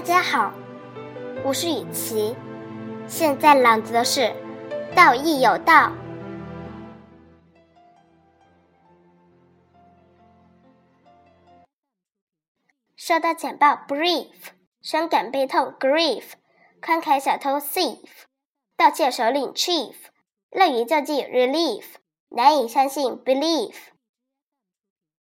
[0.00, 0.54] 大家好，
[1.44, 2.34] 我是雨琪，
[3.06, 4.20] 现在朗读的是
[4.94, 5.88] 《道义有道》。
[12.96, 14.30] 收到简报，brief；
[14.80, 16.22] 伤感悲痛，grief；
[16.80, 17.98] 慷慨小偷，thief；
[18.78, 19.92] 盗窃首领，chief；
[20.50, 21.84] 乐于救济，relief；
[22.30, 23.74] 难以相信，belief。